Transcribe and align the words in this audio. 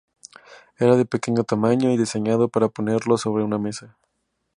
Era 0.79 0.95
de 0.97 1.05
pequeño 1.05 1.43
tamaño 1.43 1.91
y 1.91 1.95
diseñado 1.99 2.49
para 2.49 2.69
ponerlo 2.69 3.19
sobre 3.19 3.43
una 3.43 3.59
mesa. 3.59 3.95